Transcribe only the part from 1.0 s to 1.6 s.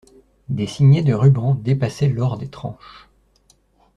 de rubans